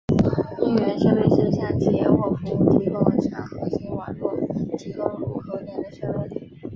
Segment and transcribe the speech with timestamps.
[0.57, 4.35] 边缘设备是向企业或服务提供商核心网络
[4.75, 6.31] 提供入口点的设备。